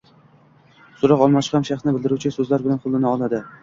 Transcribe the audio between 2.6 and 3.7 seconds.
bilan qoʻllana oladi